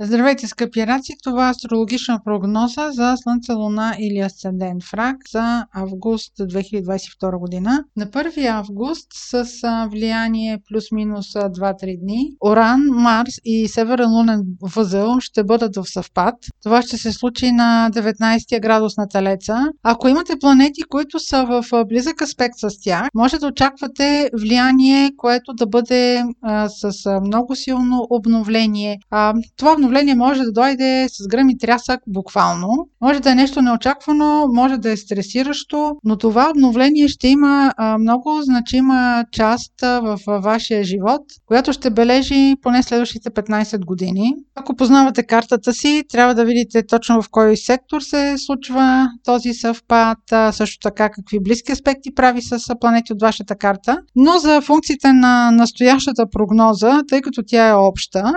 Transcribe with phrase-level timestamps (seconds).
[0.00, 1.12] Здравейте, скъпи раци!
[1.22, 7.84] Това е астрологична прогноза за Слънце, Луна или Асцендент в рак за август 2022 година.
[7.96, 9.44] На 1 август с
[9.90, 14.42] влияние плюс-минус 2-3 дни Оран, Марс и Северен лунен
[14.76, 16.34] възел ще бъдат в съвпад.
[16.62, 19.58] Това ще се случи на 19 градус на Телеца.
[19.82, 25.52] Ако имате планети, които са в близък аспект с тях, може да очаквате влияние, което
[25.52, 28.98] да бъде а, с много силно обновление.
[29.10, 32.68] А, това обновление може да дойде с гръм и трясък буквално.
[33.00, 38.42] Може да е нещо неочаквано, може да е стресиращо, но това обновление ще има много
[38.42, 44.34] значима част в вашия живот, която ще бележи поне следващите 15 години.
[44.54, 50.18] Ако познавате картата си, трябва да видите точно в кой сектор се случва този съвпад,
[50.52, 53.98] също така какви близки аспекти прави с планети от вашата карта.
[54.16, 58.32] Но за функциите на настоящата прогноза, тъй като тя е обща,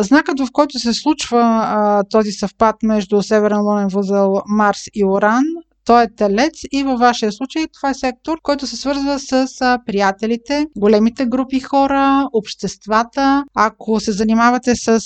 [0.00, 5.44] знакът в който се случва а, този съвпад между Северен лунен възел Марс и Оран
[5.84, 9.46] той е телец и във вашия случай това е сектор, който се свързва с
[9.86, 13.44] приятелите, големите групи хора, обществата.
[13.54, 15.00] Ако се занимавате с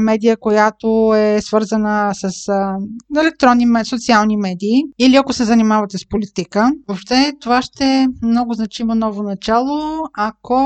[0.00, 2.30] медия, която е свързана с
[3.20, 8.94] електронни социални медии или ако се занимавате с политика, въобще това ще е много значимо
[8.94, 10.58] ново начало, ако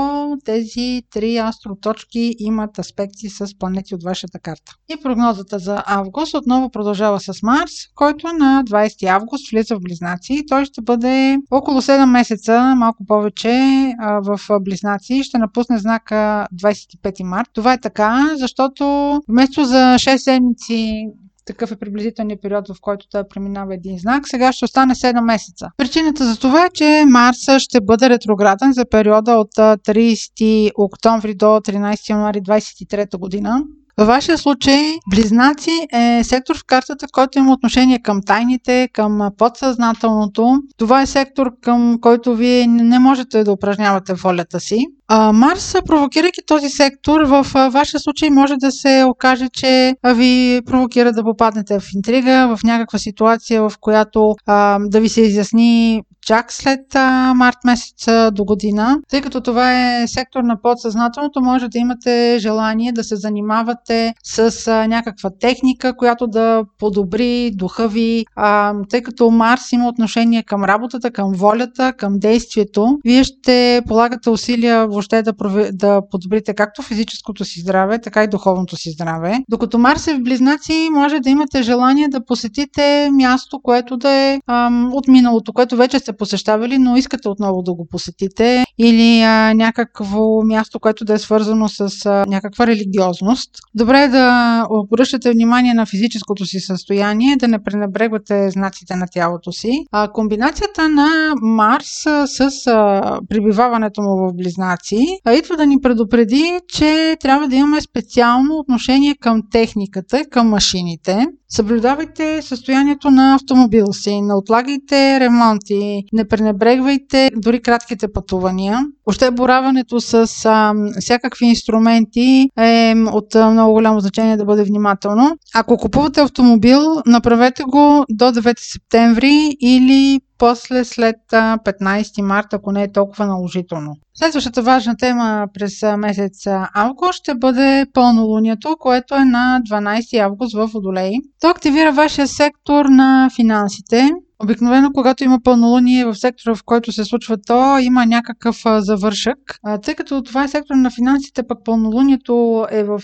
[0.44, 4.72] тези три астроточки имат аспекти с планети от вашата карта.
[4.90, 10.42] И прогнозата за август отново продължава с Марс, който на 20 август влиза в Близнаци.
[10.48, 13.52] Той ще бъде около 7 месеца, малко повече
[14.00, 15.22] в Близнаци.
[15.24, 17.48] Ще напусне знака 25 март.
[17.52, 18.84] Това е така, защото
[19.28, 21.06] вместо за 6 седмици
[21.46, 24.28] такъв е приблизителният период, в който той преминава един знак.
[24.28, 25.68] Сега ще остане 7 месеца.
[25.76, 31.46] Причината за това е, че Марс ще бъде ретрограден за периода от 30 октомври до
[31.46, 33.64] 13 януари 2023 година.
[33.98, 40.58] Във вашия случай, Близнаци е сектор в картата, който има отношение към тайните, към подсъзнателното.
[40.76, 44.86] Това е сектор, към който вие не можете да упражнявате волята си.
[45.08, 51.12] А, Марс, провокирайки този сектор, в вашия случай може да се окаже, че ви провокира
[51.12, 56.52] да попаднете в интрига, в някаква ситуация, в която а, да ви се изясни чак
[56.52, 58.98] след а, март месец до година.
[59.10, 64.66] Тъй като това е сектор на подсъзнателното, може да имате желание да се занимавате с
[64.68, 70.64] а, някаква техника, която да подобри духа ви, а, тъй като Марс има отношение към
[70.64, 72.98] работата, към волята, към действието.
[73.04, 78.28] Вие ще полагате усилия въобще да, прови, да подобрите както физическото си здраве, така и
[78.28, 79.38] духовното си здраве.
[79.48, 84.40] Докато Марс е в Близнаци, може да имате желание да посетите място, което да е
[84.46, 89.54] ам, от миналото, което вече сте посещавали, но искате отново да го посетите или а,
[89.54, 93.50] някакво място, което да е свързано с а, някаква религиозност.
[93.74, 99.52] Добре е да обръщате внимание на физическото си състояние, да не пренебрегвате знаците на тялото
[99.52, 99.84] си.
[99.92, 106.60] А, комбинацията на Марс с а, прибиваването му в Близнаци а идва да ни предупреди,
[106.68, 111.26] че трябва да имаме специално отношение към техниката, към машините.
[111.54, 118.80] Съблюдавайте състоянието на автомобила си, не отлагайте ремонти, не пренебрегвайте дори кратките пътувания.
[119.06, 120.14] Още бораването с
[120.44, 125.36] а, всякакви инструменти е от а, много голямо значение да бъде внимателно.
[125.54, 132.82] Ако купувате автомобил, направете го до 9 септември или после след 15 марта, ако не
[132.82, 133.94] е толкова наложително.
[134.14, 140.66] Следващата важна тема през месец август ще бъде пълнолунието, което е на 12 август в
[140.66, 141.12] Водолей.
[141.40, 144.10] То активира вашия сектор на финансите,
[144.42, 149.38] Обикновено, когато има пълнолуние в сектора, в който се случва то, има някакъв завършък.
[149.82, 153.00] Тъй като това е сектор на финансите, пък пълнолунието е в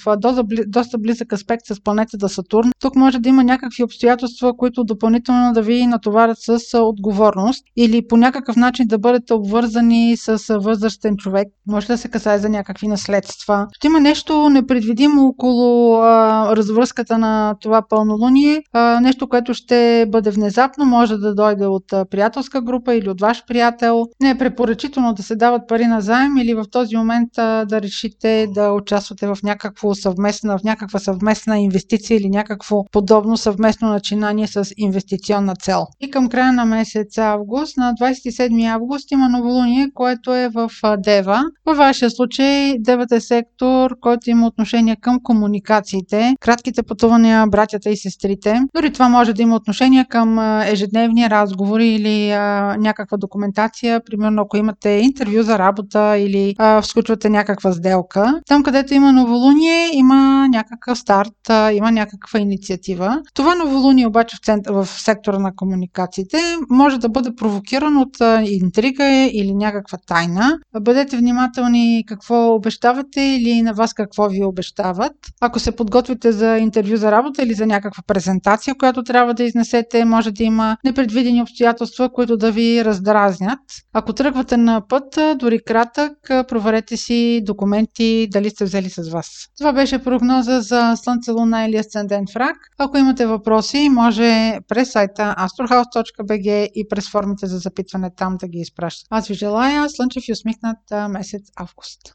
[0.66, 2.71] доста близък аспект с планетата Сатурн.
[2.81, 8.16] Тук може да има някакви обстоятелства, които допълнително да ви натоварят с отговорност или по
[8.16, 11.49] някакъв начин да бъдете обвързани с възрастен човек.
[11.66, 13.66] Може да се касае за някакви наследства.
[13.72, 18.62] Ще има нещо непредвидимо около а, развръзката на това пълнолуние.
[18.73, 23.20] А, нещо, което ще бъде внезапно, може да да дойде от приятелска група или от
[23.20, 24.06] ваш приятел.
[24.22, 28.46] Не е препоръчително да се дават пари на заем или в този момент да решите
[28.54, 34.70] да участвате в някакво съвместна, в някаква съвместна инвестиция или някакво подобно съвместно начинание с
[34.76, 35.86] инвестиционна цел.
[36.00, 41.42] И към края на месец август, на 27 август има новолуние, което е в Дева.
[41.66, 47.96] Във вашия случай Девата е сектор, който има отношение към комуникациите, кратките пътувания, братята и
[47.96, 48.60] сестрите.
[48.75, 54.43] Дори това може да има отношение към ежедневни предвидени разговори или а, някаква документация, примерно
[54.43, 58.41] ако имате интервю за работа или а, сключвате някаква сделка.
[58.47, 60.27] Там, където има новолуние, има
[60.58, 63.22] някакъв старт, а, има някаква инициатива.
[63.34, 66.38] Това новолуние обаче в, център, в сектора на комуникациите
[66.70, 70.58] може да бъде провокирано от а, интрига или някаква тайна.
[70.81, 75.12] Бъдете внимателни какво обещавате или на вас какво ви обещават.
[75.40, 80.04] Ако се подготвите за интервю за работа или за някаква презентация, която трябва да изнесете,
[80.04, 83.61] може да има непредвидени обстоятелства, които да ви раздразнят.
[83.93, 86.12] Ако тръгвате на път, дори кратък,
[86.49, 89.28] проверете си документи дали сте взели с вас.
[89.58, 92.56] Това беше прогноза за Слънце, Луна или Асцендент Фрак.
[92.79, 98.59] Ако имате въпроси, може през сайта astrohouse.bg и през формите за запитване там да ги
[98.59, 99.09] изпращате.
[99.11, 102.15] Аз ви желая слънчев и усмихнат месец август.